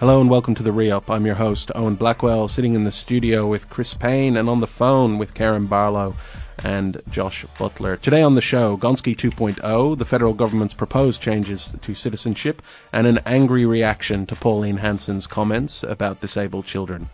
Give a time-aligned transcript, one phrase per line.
[0.00, 1.10] Hello and welcome to the Re-Up.
[1.10, 4.68] I'm your host, Owen Blackwell, sitting in the studio with Chris Payne and on the
[4.68, 6.14] phone with Karen Barlow
[6.62, 7.96] and Josh Butler.
[7.96, 12.62] Today on the show, Gonski 2.0, the federal government's proposed changes to citizenship,
[12.92, 17.08] and an angry reaction to Pauline Hanson's comments about disabled children.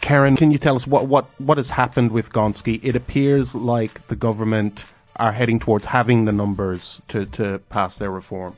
[0.00, 2.82] Karen, can you tell us what, what, what has happened with Gonski?
[2.82, 4.82] It appears like the government
[5.16, 8.56] are heading towards having the numbers to, to pass their reform.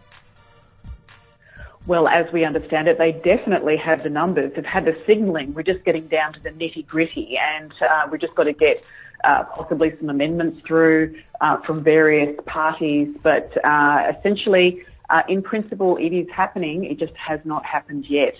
[1.86, 4.52] Well, as we understand it, they definitely have the numbers.
[4.54, 5.52] They've had the signalling.
[5.52, 8.84] We're just getting down to the nitty gritty, and uh, we've just got to get
[9.24, 13.08] uh, possibly some amendments through uh, from various parties.
[13.22, 16.84] But uh, essentially, uh, in principle, it is happening.
[16.84, 18.34] It just has not happened yet.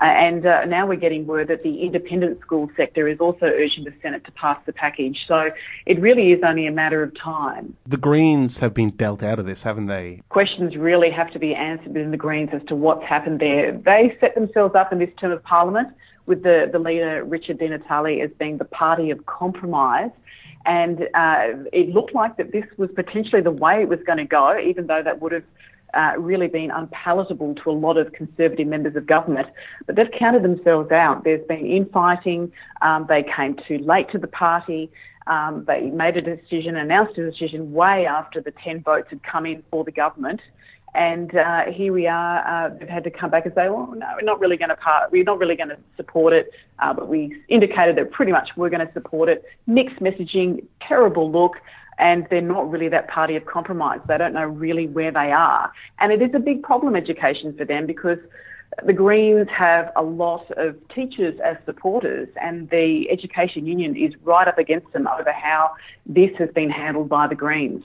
[0.00, 3.84] Uh, and uh, now we're getting word that the independent school sector is also urging
[3.84, 5.24] the Senate to pass the package.
[5.26, 5.50] So
[5.86, 7.74] it really is only a matter of time.
[7.86, 10.20] The Greens have been dealt out of this, haven't they?
[10.28, 13.72] Questions really have to be answered within the Greens as to what's happened there.
[13.72, 15.88] They set themselves up in this term of Parliament
[16.26, 20.10] with the, the leader, Richard Di Natale, as being the party of compromise.
[20.66, 24.26] And uh, it looked like that this was potentially the way it was going to
[24.26, 25.44] go, even though that would have
[25.94, 29.48] uh, really been unpalatable to a lot of Conservative members of government.
[29.86, 31.24] But they've counted themselves out.
[31.24, 32.52] There's been infighting.
[32.82, 34.90] Um, they came too late to the party.
[35.26, 39.46] Um, they made a decision, announced a decision way after the 10 votes had come
[39.46, 40.40] in for the government.
[40.94, 42.46] And uh, here we are.
[42.46, 44.76] Uh, they've had to come back and say, "Well, no, we're not really going to
[44.76, 45.12] part.
[45.12, 48.70] We're not really going to support it." Uh, but we indicated that pretty much we're
[48.70, 49.44] going to support it.
[49.66, 51.56] Mixed messaging, terrible look
[51.98, 54.00] and they're not really that party of compromise.
[54.06, 55.72] They don't know really where they are.
[55.98, 58.18] And it is a big problem, education, for them because
[58.84, 64.46] the Greens have a lot of teachers as supporters, and the Education Union is right
[64.46, 65.72] up against them over how
[66.06, 67.82] this has been handled by the Greens.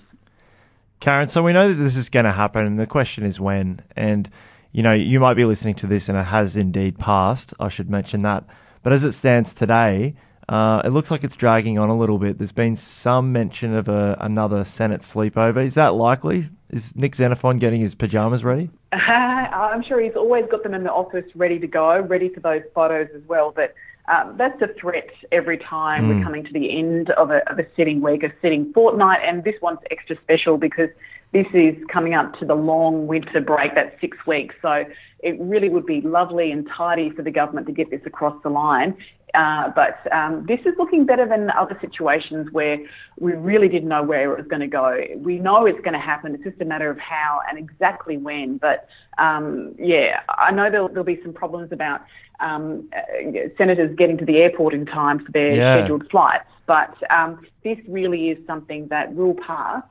[0.99, 3.81] Karen, so we know that this is going to happen, and the question is when.
[3.95, 4.29] And,
[4.71, 7.53] you know, you might be listening to this and it has indeed passed.
[7.59, 8.45] I should mention that.
[8.83, 10.15] But as it stands today,
[10.49, 12.37] uh, it looks like it's dragging on a little bit.
[12.37, 15.65] There's been some mention of a, another Senate sleepover.
[15.65, 16.49] Is that likely?
[16.69, 18.69] Is Nick Xenophon getting his pajamas ready?
[18.91, 22.39] Uh, I'm sure he's always got them in the office ready to go, ready for
[22.39, 23.53] those photos as well.
[23.55, 23.73] But
[24.11, 26.07] um, that's a threat every time mm.
[26.09, 26.23] we're hmm.
[26.23, 29.55] coming to the end of a, of a sitting week, a sitting fortnight, and this
[29.61, 30.89] one's extra special because
[31.31, 34.55] this is coming up to the long winter break, that's six weeks.
[34.61, 34.83] So
[35.19, 38.49] it really would be lovely and tidy for the government to get this across the
[38.49, 38.95] line.
[39.33, 42.77] Uh, but um, this is looking better than other situations where
[43.17, 45.03] we really didn't know where it was going to go.
[45.17, 46.35] We know it's going to happen.
[46.35, 48.57] It's just a matter of how and exactly when.
[48.57, 52.01] But um, yeah, I know there'll, there'll, be some problems about
[52.39, 55.77] um, uh, senators getting to the airport in time for their yeah.
[55.77, 56.45] scheduled flights.
[56.67, 59.83] But um, this really is something that will pass.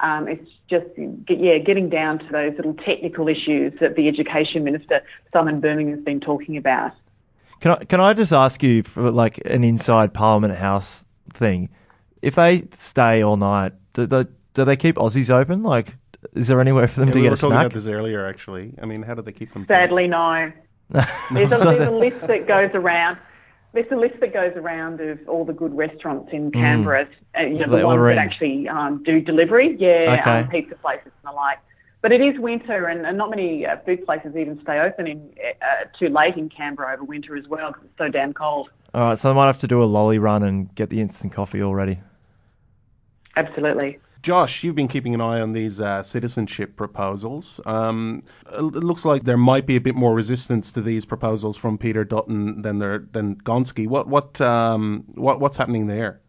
[0.00, 0.86] Um, it's just,
[1.28, 6.04] yeah, getting down to those little technical issues that the Education Minister, Simon Birmingham, has
[6.04, 6.92] been talking about.
[7.60, 11.04] Can I, can I just ask you for like an inside Parliament House
[11.34, 11.68] thing?
[12.22, 14.24] If they stay all night, do they,
[14.54, 15.62] do they keep Aussies open?
[15.62, 15.94] Like,
[16.34, 17.66] is there anywhere for them yeah, to we get were a talking snack?
[17.66, 18.74] about this earlier, actually.
[18.82, 19.66] I mean, how do they keep them?
[19.66, 20.52] Sadly, no.
[20.90, 23.18] there's, a, there's a list that goes around
[23.72, 26.50] there's a list that goes around of all the good restaurants in.
[26.50, 27.10] Canberra, mm.
[27.38, 30.40] uh, you know, so the ones that actually um, do delivery, yeah, okay.
[30.40, 31.58] um, pizza places and the like.
[32.00, 35.30] But it is winter, and, and not many uh, food places even stay open in
[35.60, 38.70] uh, too late in Canberra over winter as well because it's so damn cold.
[38.94, 41.32] All right, so I might have to do a lolly run and get the instant
[41.32, 41.98] coffee already.
[43.36, 43.98] Absolutely.
[44.22, 47.60] Josh, you've been keeping an eye on these uh, citizenship proposals.
[47.66, 48.22] Um,
[48.52, 52.04] it looks like there might be a bit more resistance to these proposals from Peter
[52.04, 53.86] Dutton than there than Gonski.
[53.86, 56.20] What what um, what what's happening there?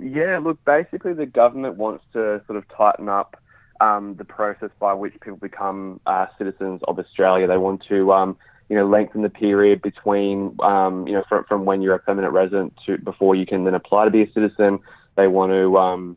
[0.00, 3.36] Yeah, look, basically the government wants to sort of tighten up
[3.80, 7.46] um, the process by which people become uh, citizens of Australia.
[7.46, 8.36] They want to um,
[8.68, 12.32] you know, lengthen the period between, um, you know, from, from when you're a permanent
[12.32, 14.80] resident to before you can then apply to be a citizen.
[15.16, 16.16] They want to, um,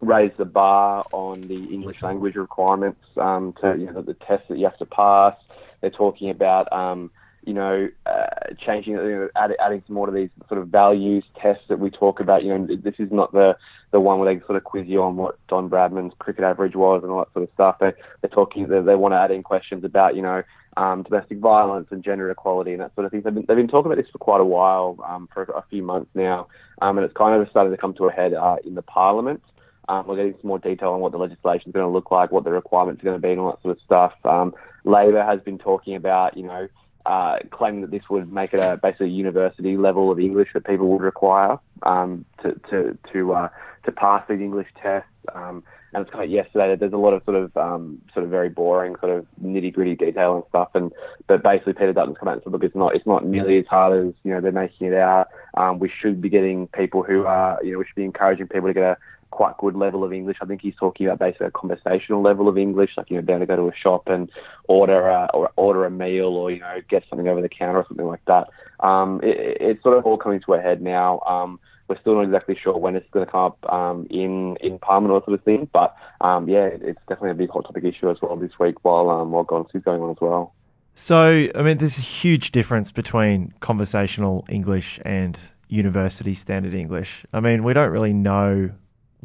[0.00, 4.58] raise the bar on the English language requirements um, to you know the tests that
[4.58, 5.34] you have to pass.
[5.80, 7.10] They're talking about um,
[7.46, 11.24] you know uh, changing, you know, add, adding some more to these sort of values
[11.40, 12.44] tests that we talk about.
[12.44, 13.56] You know, this is not the
[13.92, 17.02] the one where they sort of quiz you on what Don Bradman's cricket average was
[17.02, 17.76] and all that sort of stuff.
[17.80, 18.68] They, they're talking.
[18.68, 20.42] They, they want to add in questions about you know
[20.76, 23.22] um, domestic violence and gender equality and that sort of thing.
[23.22, 25.82] They've been, they've been talking about this for quite a while, um, for a few
[25.82, 26.48] months now,
[26.82, 29.42] um, and it's kind of starting to come to a head uh, in the Parliament.
[29.88, 32.32] Um, we're getting some more detail on what the legislation is going to look like,
[32.32, 34.12] what the requirements are going to be, and all that sort of stuff.
[34.24, 34.52] Um,
[34.84, 36.66] Labor has been talking about, you know,
[37.06, 40.88] uh, claiming that this would make it a basically university level of English that people
[40.88, 43.48] would require um, to to to uh,
[43.84, 45.08] to pass these English tests.
[45.32, 45.62] Um,
[45.94, 48.30] and it's kind of yesterday that there's a lot of sort of um, sort of
[48.30, 50.70] very boring sort of nitty gritty detail and stuff.
[50.74, 50.92] And
[51.28, 53.66] but basically Peter Dutton's come out and said, look, it's not it's not nearly as
[53.66, 55.28] hard as you know they're making it out.
[55.56, 58.68] Um, we should be getting people who are you know we should be encouraging people
[58.68, 58.96] to get a
[59.30, 60.38] quite good level of English.
[60.40, 63.36] I think he's talking about basically a conversational level of English, like you know, being
[63.36, 64.30] able to go to a shop and
[64.68, 67.86] order a, or order a meal, or you know, get something over the counter or
[67.88, 68.48] something like that.
[68.80, 71.20] Um, it, it's sort of all coming to a head now.
[71.20, 74.78] Um, we're still not exactly sure when it's going to come up um, in in
[74.78, 78.10] Parliament or sort of thing, but um, yeah, it's definitely a big hot topic issue
[78.10, 80.52] as well this week while um, while Gonski's going on as well.
[80.98, 85.38] So, I mean, there's a huge difference between conversational English and
[85.68, 87.24] university standard English.
[87.34, 88.70] I mean, we don't really know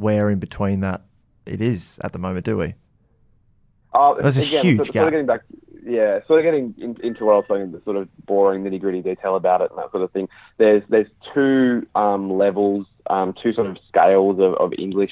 [0.02, 1.02] where in between that
[1.46, 2.74] it is at the moment, do we?
[3.94, 5.02] Oh, That's a again, huge sort of, gap.
[5.02, 5.42] Sort of getting back,
[5.86, 8.80] yeah, sort of getting in, into what I was saying, the sort of boring nitty
[8.80, 10.30] gritty detail about it and that sort of thing.
[10.58, 15.12] There's there's two um, levels, um, two sort of scales of, of English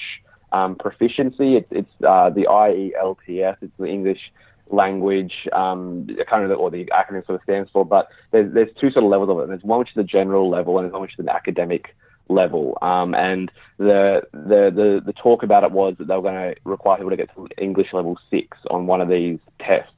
[0.52, 1.58] um, proficiency.
[1.58, 3.58] It's it's uh, the IELTS.
[3.62, 4.32] It's the English
[4.72, 7.86] language, um, kind of the, or the acronym sort of stands for.
[7.86, 9.48] But there's there's two sort of levels of it.
[9.48, 11.96] There's one which is a general level, and there's one which is an academic
[12.30, 12.78] level.
[12.82, 16.60] Um, and the, the the the talk about it was that they were going to
[16.64, 19.92] require people to get to English level six on one of these tests.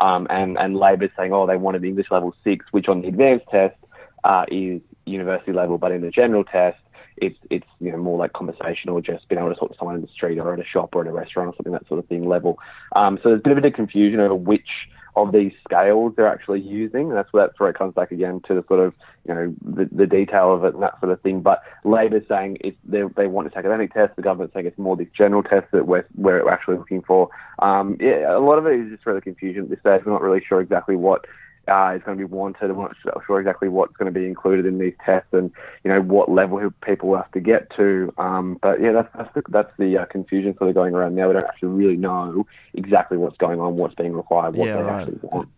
[0.00, 3.46] Um, and and Labor's saying, oh, they wanted English level six, which on the advanced
[3.50, 3.76] test
[4.24, 6.78] uh, is university level, but in the general test,
[7.16, 10.02] it's it's you know more like conversational, just being able to talk to someone in
[10.02, 12.06] the street or at a shop or at a restaurant or something that sort of
[12.06, 12.58] thing level.
[12.94, 14.68] Um, so there's a bit of a confusion over which
[15.26, 17.10] of these scales they're actually using.
[17.10, 18.94] That's where that's where it comes back again to the sort of
[19.26, 21.40] you know the, the detail of it and that sort of thing.
[21.40, 24.16] But Labor's saying it's, they they want this academic test.
[24.16, 27.30] The government's saying it's more this general test that we're we're actually looking for.
[27.58, 30.02] Um, yeah, a lot of it is just really confusion at this stage.
[30.04, 31.24] We're not really sure exactly what
[31.68, 32.70] uh, is going to be wanted.
[32.70, 35.50] I'm not sure exactly what's going to be included in these tests and
[35.84, 38.12] you know what level people have to get to.
[38.18, 41.28] Um, but yeah, that's that's the, that's the uh, confusion sort of going around now.
[41.28, 44.82] We don't actually really know exactly what's going on, what's being required, what Yeah, they
[44.82, 45.00] right.
[45.02, 45.48] actually want.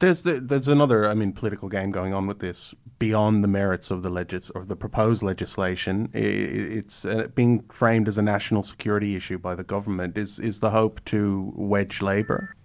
[0.00, 3.90] There's the, there's another, I mean, political game going on with this beyond the merits
[3.90, 6.08] of the legis or the proposed legislation.
[6.14, 10.16] It's uh, being framed as a national security issue by the government.
[10.16, 12.56] Is is the hope to wedge Labour?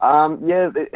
[0.00, 0.92] Um, yeah, th-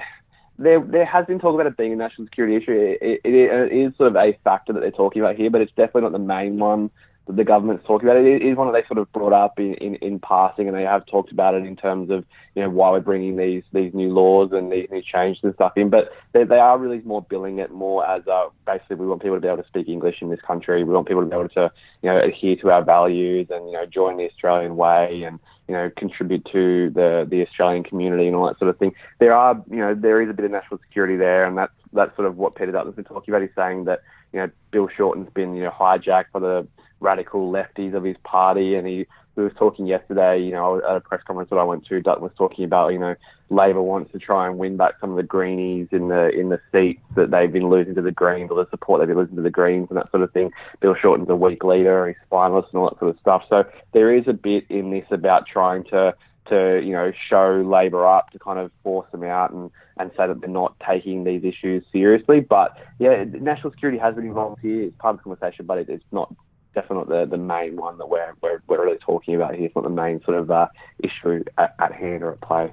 [0.58, 2.72] there there has been talk about it being a national security issue.
[3.00, 5.72] It, it, it is sort of a factor that they're talking about here, but it's
[5.72, 6.90] definitely not the main one
[7.27, 8.23] that the government's talking about.
[8.23, 8.43] It.
[8.43, 11.07] Is one that they sort of brought up in, in, in passing, and they have
[11.07, 12.25] talked about it in terms of
[12.55, 15.73] you know why we're bringing these these new laws and these new changes and stuff
[15.77, 15.89] in.
[15.89, 19.37] But they, they are really more billing it more as uh, basically we want people
[19.37, 20.83] to be able to speak English in this country.
[20.85, 21.71] We want people to be able to
[22.03, 25.39] you know adhere to our values and you know join the Australian way and
[25.69, 28.93] you know contribute to the the Australian community and all that sort of thing.
[29.21, 32.15] There are you know there is a bit of national security there, and that's that's
[32.17, 33.43] sort of what Peter Dutton's been talking about.
[33.43, 34.03] He's saying that
[34.33, 36.67] you know Bill Shorten's been you know hijacked by the
[37.02, 41.00] radical lefties of his party, and he, he was talking yesterday, you know, at a
[41.00, 42.00] press conference that I went to.
[42.00, 43.14] Dutton was talking about, you know,
[43.50, 46.60] Labor wants to try and win back some of the Greenies in the in the
[46.70, 49.43] seats that they've been losing to the Greens, or the support they've been losing to
[49.43, 50.50] the Greens, and that sort of thing.
[50.81, 53.43] Bill Shorten's a weak leader, he's spineless, and all that sort of stuff.
[53.50, 56.14] So there is a bit in this about trying to
[56.49, 60.26] to you know show Labor up to kind of force them out and and say
[60.26, 62.40] that they're not taking these issues seriously.
[62.40, 64.84] But yeah, national security has been involved here.
[64.84, 66.34] It's part of the conversation, but it, it's not
[66.75, 69.67] definitely not the, the main one that we're, we're we're really talking about here.
[69.67, 72.73] It's not the main sort of uh, issue at, at hand or at play.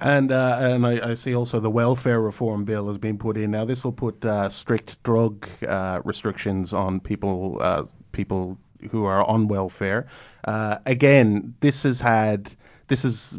[0.00, 3.52] And uh, and I, I see also the welfare reform bill has been put in.
[3.52, 8.58] Now this will put uh, strict drug uh, restrictions on people uh, people
[8.90, 10.08] who are on welfare.
[10.44, 12.50] Uh, again, this has had
[12.88, 13.38] this is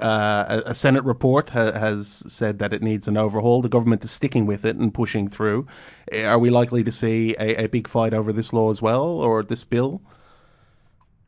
[0.00, 3.62] uh, a, Senate report ha- has said that it needs an overhaul.
[3.62, 5.66] The government is sticking with it and pushing through.
[6.12, 9.04] Uh, Are we likely to see a, a big fight over this law as well,
[9.04, 10.00] or this bill?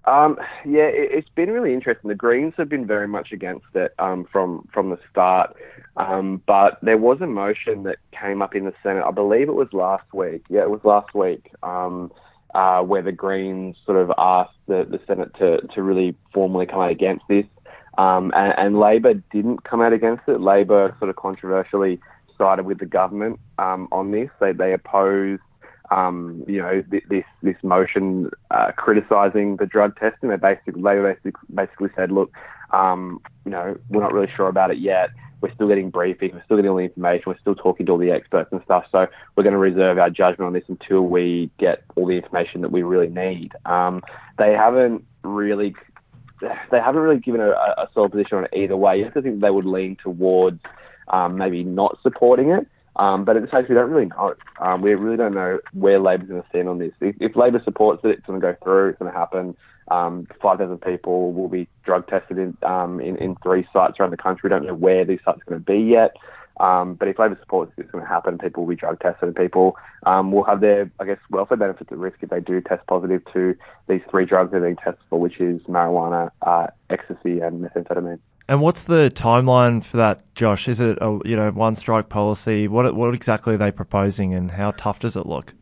[0.05, 2.09] Um, yeah, it, it's been really interesting.
[2.09, 5.55] The Greens have been very much against it um, from from the start,
[5.97, 9.05] um, but there was a motion that came up in the Senate.
[9.05, 10.45] I believe it was last week.
[10.49, 11.51] Yeah, it was last week.
[11.63, 12.11] Um,
[12.55, 16.81] uh, where the Greens sort of asked the, the Senate to, to really formally come
[16.81, 17.45] out against this.
[17.99, 20.41] Um, and, and Labor didn't come out against it.
[20.41, 22.01] Labor sort of controversially
[22.39, 24.31] sided with the government um, on this.
[24.41, 25.43] They, they opposed,
[25.91, 30.31] um, you know, th- this this motion uh, criticising the drug testing.
[30.31, 32.33] They basically Labor basically, basically said, look,
[32.71, 35.11] um, you know, we're not really sure about it yet.
[35.41, 36.35] We're still getting briefings.
[36.35, 37.25] We're still getting all the information.
[37.27, 38.85] We're still talking to all the experts and stuff.
[38.93, 42.61] So we're going to reserve our judgment on this until we get all the information
[42.63, 43.53] that we really need.
[43.65, 44.03] Um,
[44.37, 45.75] they haven't really
[46.41, 48.99] they haven't really given a, a solid position on it either way.
[48.99, 50.61] You have to think they would lean towards
[51.09, 52.67] um, maybe not supporting it.
[52.97, 54.35] Um, but at the same we don't really know.
[54.61, 56.93] Um, we really don't know where Labor's going to stand on this.
[57.01, 58.91] If, if Labor supports it, it's going to go through.
[58.91, 59.57] It's going to happen.
[59.91, 64.17] Um, 5,000 people will be drug tested in, um, in, in three sites around the
[64.17, 64.49] country.
[64.49, 66.17] We don't know where these sites are going to be yet.
[66.61, 69.29] Um, but if Labor supports this, it's going to happen, people will be drug tested
[69.29, 72.61] and people um, will have their, I guess, welfare benefits at risk if they do
[72.61, 73.55] test positive to
[73.89, 78.19] these three drugs they're being tested for, which is marijuana, uh, ecstasy, and methamphetamine.
[78.49, 80.69] And what's the timeline for that, Josh?
[80.69, 82.67] Is it a you know one strike policy?
[82.67, 85.53] What what exactly are they proposing, and how tough does it look?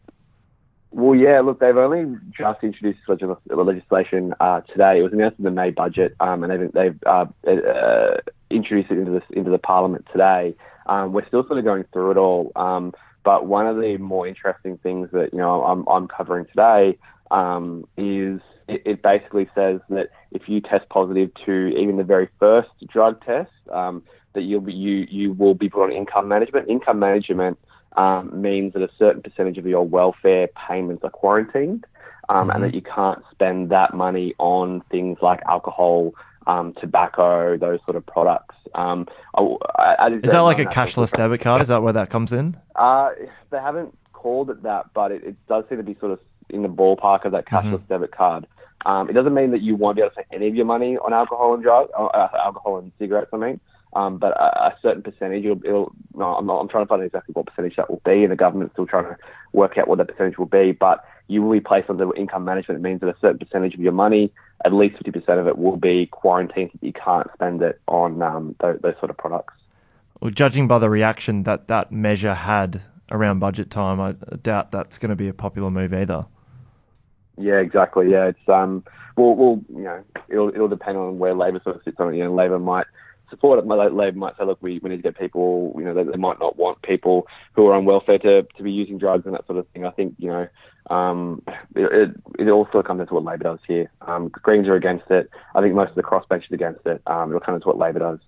[0.93, 5.00] Well, yeah, look, they've only just introduced legislation uh, today.
[5.00, 8.17] It was announced in the May budget, um, and they've, they've uh, uh,
[8.49, 10.55] introduced it into into the Parliament today.
[10.87, 12.93] Um, we're still sort of going through it all, um,
[13.25, 16.99] but one of the more interesting things that you know I'm, I'm covering today
[17.31, 22.28] um, is it, it, basically says that if you test positive to even the very
[22.38, 24.02] first drug test, um,
[24.35, 26.69] that you'll be you you will be put on income management.
[26.69, 27.59] Income management
[27.97, 31.85] um, means that a certain percentage of your welfare payments are quarantined,
[32.28, 32.50] um, mm-hmm.
[32.50, 36.12] and that you can't spend that money on things like alcohol,
[36.47, 38.55] um, tobacco, those sort of products.
[38.75, 41.62] Um, I, I, is that like a cashless debit card?
[41.62, 42.57] Is that where that comes in?
[42.76, 43.09] Uh,
[43.49, 46.61] they haven't called it that, but it, it does seem to be sort of in
[46.61, 47.88] the ballpark of that cashless mm-hmm.
[47.88, 48.47] debit card.
[48.85, 50.99] Um, it doesn't mean that you won't be able to spend any of your money
[50.99, 53.31] on alcohol and drugs, uh, alcohol and cigarettes.
[53.33, 53.61] I mean,
[53.95, 55.45] um, but a, a, certain percentage.
[55.45, 58.03] It'll, it'll no, I'm, not, I'm trying to find out exactly what percentage that will
[58.05, 59.17] be, and the government's still trying to
[59.55, 60.73] work out what that percentage will be.
[60.73, 62.79] But you will be placed under income management.
[62.81, 64.31] It means that a certain percentage of your money,
[64.66, 66.73] at least 50% of it, will be quarantined.
[66.80, 69.54] You can't spend it on um, those, those sort of products.
[70.20, 72.82] Well, judging by the reaction that that measure had
[73.12, 76.26] around budget time, I doubt that's going to be a popular move either.
[77.38, 78.11] Yeah, exactly.
[78.11, 78.82] Yeah, it's um,
[79.16, 82.16] well, well, you know, it'll it'll depend on where Labor sort of sits on it.
[82.16, 82.87] You know, Labor might
[83.30, 83.66] support it.
[83.66, 85.75] Labor might say, look, we, we need to get people.
[85.76, 88.73] You know, they, they might not want people who are on welfare to, to be
[88.73, 89.85] using drugs and that sort of thing.
[89.85, 90.49] I think you know,
[90.95, 91.42] um,
[91.75, 93.90] it, it, it also comes into what Labor does here.
[94.02, 95.30] Um, Greens are against it.
[95.54, 97.02] I think most of the crossbench is against it.
[97.06, 98.18] Um, it'll come into what Labor does.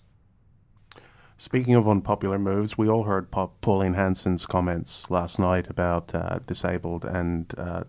[1.40, 7.04] Speaking of unpopular moves, we all heard Pauline Hanson's comments last night about uh, disabled
[7.04, 7.84] and uh,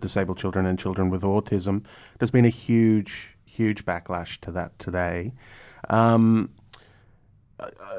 [0.00, 1.84] disabled children and children with autism.
[2.18, 5.32] There's been a huge, huge backlash to that today.
[5.88, 6.50] Um,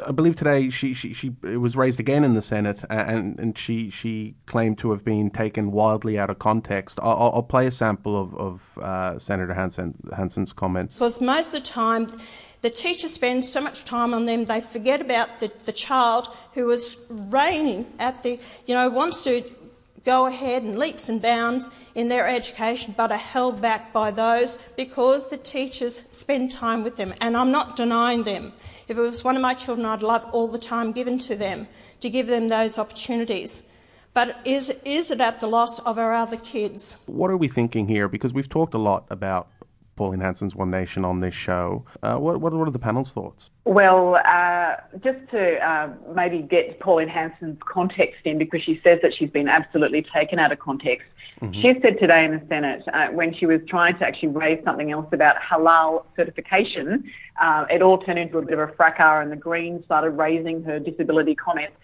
[0.07, 3.89] I believe today she, she, she was raised again in the Senate, and, and she
[3.89, 6.97] she claimed to have been taken wildly out of context.
[7.01, 10.95] I'll, I'll play a sample of, of uh, Senator Hanson, Hanson's comments.
[10.95, 12.07] Because most of the time,
[12.61, 16.69] the teacher spends so much time on them, they forget about the, the child who
[16.69, 19.43] is reigning at the, you know, wants to
[20.05, 24.57] go ahead and leaps and bounds in their education, but are held back by those
[24.75, 27.13] because the teachers spend time with them.
[27.21, 28.53] And I'm not denying them.
[28.87, 31.67] If it was one of my children, I'd love all the time given to them
[32.01, 33.63] to give them those opportunities.
[34.13, 36.97] But is, is it at the loss of our other kids?
[37.05, 38.07] What are we thinking here?
[38.07, 39.47] Because we've talked a lot about
[39.99, 41.83] Pauline Hanson's One Nation on this show.
[42.01, 43.49] Uh, what, what, what, are the panel's thoughts?
[43.65, 49.13] Well, uh, just to uh, maybe get Pauline Hanson's context in, because she says that
[49.13, 51.05] she's been absolutely taken out of context.
[51.41, 51.61] Mm-hmm.
[51.61, 54.89] She said today in the Senate, uh, when she was trying to actually raise something
[54.89, 59.33] else about halal certification, uh, it all turned into a bit of a fracas, and
[59.33, 61.75] the Greens started raising her disability comments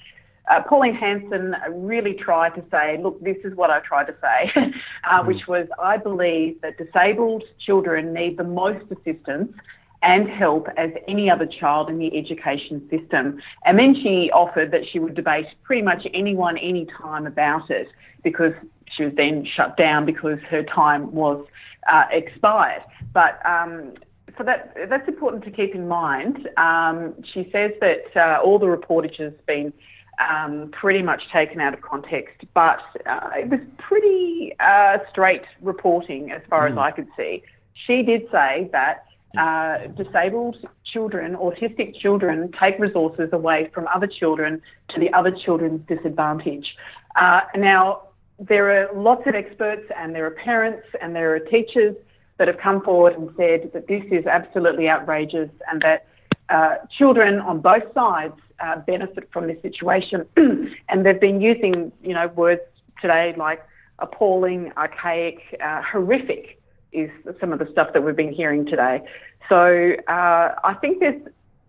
[0.48, 4.52] uh, Pauline Hanson really tried to say, look, this is what I tried to say,
[5.10, 5.28] uh, mm.
[5.28, 9.54] which was I believe that disabled children need the most assistance
[10.02, 13.42] and help as any other child in the education system.
[13.66, 17.88] And then she offered that she would debate pretty much anyone, anytime about it
[18.24, 18.54] because
[18.86, 21.44] she was then shut down because her time was
[21.92, 22.84] uh, expired.
[23.14, 23.94] But um,
[24.38, 26.50] so that that's important to keep in mind.
[26.58, 29.74] Um, she says that uh, all the reportage has been
[30.20, 36.32] um, pretty much taken out of context, but uh, it was pretty uh, straight reporting
[36.32, 36.72] as far mm.
[36.72, 37.44] as I could see.
[37.74, 39.06] She did say that
[39.38, 45.86] uh, disabled children, autistic children, take resources away from other children to the other children's
[45.88, 46.76] disadvantage.
[47.16, 48.04] Uh, now,
[48.40, 51.96] there are lots of experts, and there are parents, and there are teachers
[52.38, 56.08] that have come forward and said that this is absolutely outrageous and that
[56.50, 60.26] uh, children on both sides uh, benefit from this situation.
[60.38, 62.62] and they've been using, you know, words
[63.02, 63.62] today like
[64.00, 67.10] appalling, archaic, uh, horrific is
[67.40, 69.02] some of the stuff that we've been hearing today.
[69.50, 71.22] So uh, I think there's,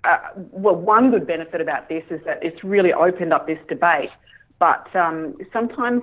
[0.05, 4.11] uh, well, one good benefit about this is that it's really opened up this debate.
[4.59, 6.03] But um, sometimes,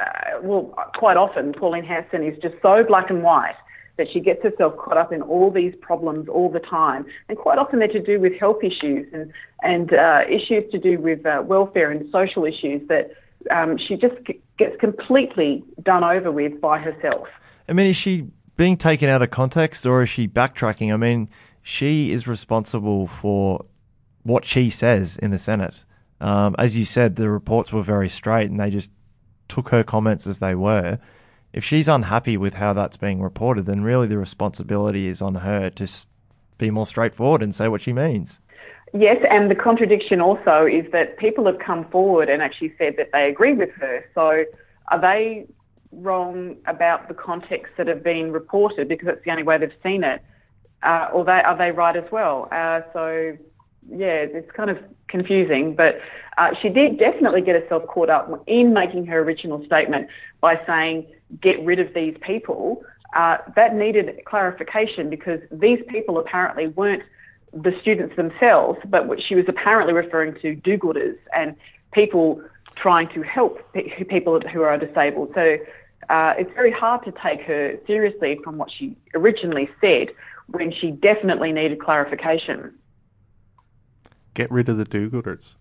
[0.00, 3.56] uh, well, quite often, Pauline Hanson is just so black and white
[4.00, 7.58] that she gets herself caught up in all these problems all the time, and quite
[7.58, 9.30] often they're to do with health issues and
[9.62, 13.10] and uh, issues to do with uh, welfare and social issues that
[13.50, 14.14] um, she just
[14.58, 17.28] gets completely done over with by herself.
[17.68, 18.26] I mean, is she
[18.56, 20.92] being taken out of context or is she backtracking?
[20.92, 21.28] I mean,
[21.62, 23.64] she is responsible for
[24.22, 25.84] what she says in the Senate.
[26.22, 28.90] Um, as you said, the reports were very straight and they just
[29.48, 30.98] took her comments as they were.
[31.52, 35.70] If she's unhappy with how that's being reported, then really the responsibility is on her
[35.70, 35.88] to
[36.58, 38.38] be more straightforward and say what she means.
[38.92, 43.10] Yes, and the contradiction also is that people have come forward and actually said that
[43.12, 44.04] they agree with her.
[44.14, 44.44] So
[44.88, 45.46] are they
[45.92, 50.04] wrong about the context that have been reported because it's the only way they've seen
[50.04, 50.22] it?
[50.82, 52.48] Uh, or they, are they right as well?
[52.50, 53.36] Uh, so
[53.90, 54.78] yeah, it's kind of
[55.08, 56.00] confusing, but
[56.38, 60.08] uh, she did definitely get herself caught up in making her original statement
[60.40, 61.06] by saying,
[61.40, 62.82] get rid of these people.
[63.14, 67.02] Uh, that needed clarification because these people apparently weren't
[67.52, 71.56] the students themselves, but she was apparently referring to do gooders and
[71.92, 72.40] people
[72.76, 73.60] trying to help
[74.08, 75.32] people who are disabled.
[75.34, 75.58] So
[76.08, 80.08] uh, it's very hard to take her seriously from what she originally said
[80.46, 82.72] when she definitely needed clarification.
[84.40, 85.54] Get rid of the do-gooders.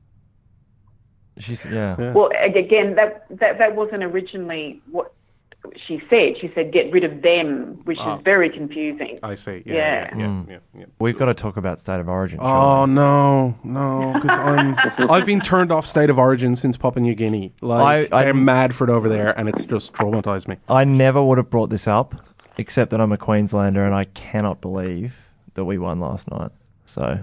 [1.40, 1.96] She's yeah.
[2.00, 2.14] yeah.
[2.14, 5.14] Well, again, that, that that wasn't originally what
[5.88, 6.36] she said.
[6.40, 8.16] She said get rid of them, which oh.
[8.16, 9.20] is very confusing.
[9.24, 9.64] I see.
[9.66, 9.74] Yeah.
[9.74, 10.18] Yeah.
[10.18, 10.50] Yeah, mm.
[10.50, 12.40] yeah, yeah, We've got to talk about state of origin.
[12.42, 14.76] Oh no, no, because I'm
[15.10, 17.54] I've been turned off state of origin since Papua New Guinea.
[17.62, 20.58] Like I, they're mad for it over there, and it's just traumatized me.
[20.68, 22.16] I never would have brought this up,
[22.58, 25.14] except that I'm a Queenslander, and I cannot believe
[25.56, 26.52] that we won last night.
[26.86, 27.20] So,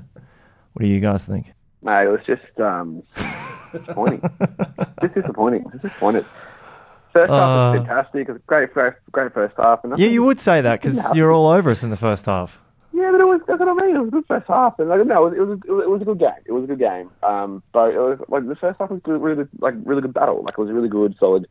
[0.76, 1.46] what do you guys think?
[1.80, 3.02] Mate, it was just um,
[3.72, 4.20] disappointing.
[5.00, 5.64] just disappointing.
[5.70, 6.26] Just disappointed.
[7.14, 8.28] First half was uh, fantastic.
[8.28, 9.82] It was great first, great first half.
[9.84, 12.52] And yeah, you would say that because you're all over us in the first half.
[12.92, 13.96] Yeah, but it was that's what I mean.
[13.96, 16.02] It was a good first half, and like no, it was it was, it was
[16.02, 16.42] a good game.
[16.44, 17.10] It was a good game.
[17.22, 20.42] Um, but it was like the first half was good, really like really good battle.
[20.42, 21.46] Like it was a really good, solid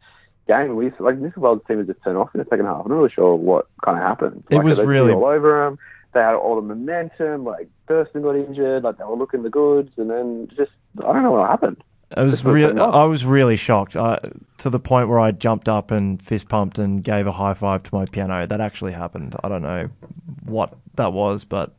[0.48, 0.76] game.
[0.76, 2.86] We like New South Wales team was just turned off in the second half.
[2.86, 4.44] I'm not really sure what kind of happened.
[4.52, 5.80] It was really all over them.
[6.16, 7.44] They had all the momentum.
[7.44, 8.84] Like Thurston got injured.
[8.84, 11.84] Like they were looking the goods, and then just I don't know what happened.
[12.16, 14.20] I was really, I was really shocked uh,
[14.60, 17.84] to the point where I jumped up and fist pumped and gave a high five
[17.84, 18.48] to my piano.
[18.48, 19.36] That actually happened.
[19.44, 19.90] I don't know
[20.46, 21.76] what that was, but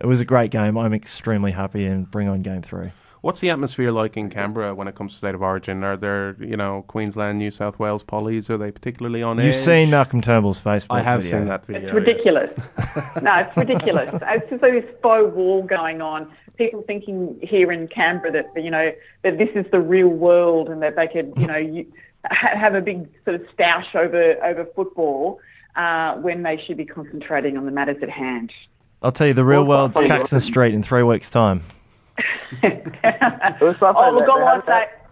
[0.00, 0.76] it was a great game.
[0.76, 2.90] I'm extremely happy and bring on game three.
[3.22, 5.82] What's the atmosphere like in Canberra when it comes to state of origin?
[5.82, 8.50] Are there, you know, Queensland, New South Wales pollies?
[8.50, 9.64] Are they particularly on You've edge?
[9.64, 11.38] seen Malcolm Turnbull's Facebook I have video.
[11.38, 11.86] seen that video.
[11.88, 12.50] It's ridiculous.
[13.22, 14.10] no, it's ridiculous.
[14.12, 16.30] It's just like this faux wall going on.
[16.56, 20.82] People thinking here in Canberra that you know that this is the real world and
[20.82, 21.86] that they could, you know, you,
[22.30, 25.40] have a big sort of stoush over over football
[25.76, 28.52] uh, when they should be concentrating on the matters at hand.
[29.02, 31.62] I'll tell you, the real well, world's Caxton Street in three weeks' time
[32.62, 34.02] it was something.
[34.04, 35.02] Oh, look, I that.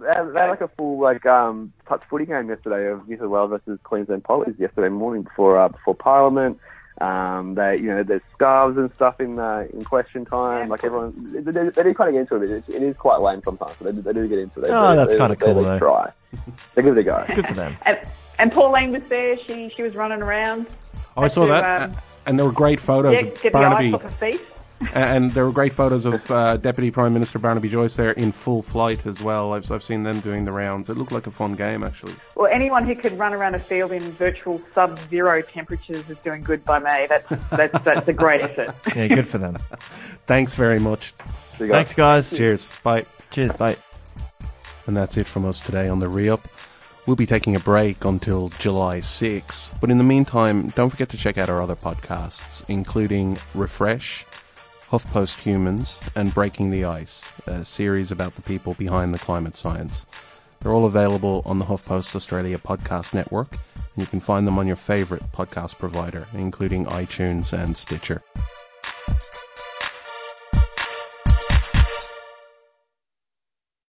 [0.00, 3.18] They had, they had like a full like um, touch footy game yesterday of New
[3.18, 6.58] South Wales versus Queensland Pollies yesterday morning before uh, before Parliament.
[7.00, 10.68] Um, they, you know, there's scarves and stuff in uh, in question time.
[10.68, 12.50] Like everyone, they, they, they do kind of get into it.
[12.50, 14.68] It, it is quite lame sometimes, but they, they do get into it.
[14.68, 15.54] They, oh, that's kind of cool.
[15.54, 16.10] They, try.
[16.74, 17.24] They give it a go.
[17.34, 17.76] Good for them.
[17.86, 17.98] and,
[18.38, 19.38] and Pauline was there.
[19.38, 20.66] She she was running around.
[21.16, 21.90] Oh, I saw to, that.
[21.90, 23.98] Um, and there were great photos yeah, of Barnaby.
[24.94, 28.62] And there were great photos of uh, Deputy Prime Minister Barnaby Joyce there in full
[28.62, 29.52] flight as well.
[29.52, 30.88] I've, I've seen them doing the rounds.
[30.88, 32.14] It looked like a fun game, actually.
[32.34, 36.64] Well, anyone who could run around a field in virtual sub-zero temperatures is doing good
[36.64, 37.06] by me.
[37.08, 38.74] That's that's, that's a great effort.
[38.96, 39.58] yeah, good for them.
[40.26, 41.12] Thanks very much.
[41.12, 42.30] Thanks, guys.
[42.30, 42.68] Cheers.
[42.82, 43.04] Bye.
[43.30, 43.56] Cheers.
[43.56, 43.76] Bye.
[44.86, 46.48] And that's it from us today on the re-up.
[47.06, 49.74] We'll be taking a break until July 6.
[49.80, 54.24] But in the meantime, don't forget to check out our other podcasts, including Refresh,
[54.90, 60.04] HuffPost Humans, and Breaking the Ice, a series about the people behind the climate science.
[60.58, 64.66] They're all available on the HuffPost Australia podcast network, and you can find them on
[64.66, 68.20] your favourite podcast provider, including iTunes and Stitcher.